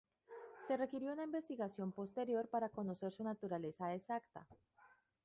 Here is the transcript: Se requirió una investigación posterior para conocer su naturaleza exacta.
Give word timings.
Se 0.65 0.77
requirió 0.77 1.13
una 1.13 1.25
investigación 1.25 1.91
posterior 1.91 2.49
para 2.49 2.69
conocer 2.69 3.13
su 3.13 3.23
naturaleza 3.23 3.93
exacta. 3.93 4.47